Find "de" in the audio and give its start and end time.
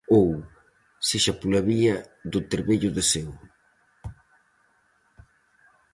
2.97-3.03